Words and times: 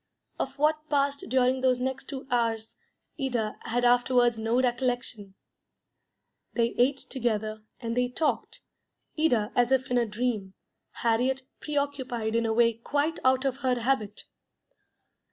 Of 0.39 0.57
what 0.57 0.89
passed 0.89 1.29
during 1.29 1.61
those 1.61 1.79
next 1.79 2.05
two 2.05 2.25
hours 2.31 2.73
Ida 3.23 3.59
had 3.65 3.85
afterwards 3.85 4.39
no 4.39 4.59
recollection. 4.59 5.35
They 6.53 6.73
ate 6.79 6.97
together, 6.97 7.61
and 7.79 7.95
they 7.95 8.09
talked, 8.09 8.63
Ida 9.15 9.51
as 9.55 9.71
if 9.71 9.91
in 9.91 9.99
a 9.99 10.07
dream, 10.07 10.55
Harriet 10.89 11.43
preoccupied 11.59 12.33
in 12.35 12.47
a 12.47 12.51
way 12.53 12.73
quite 12.73 13.19
out 13.23 13.45
of 13.45 13.57
her 13.57 13.75
habit. 13.79 14.23